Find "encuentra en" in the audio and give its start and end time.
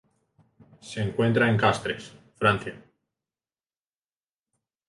0.99-1.57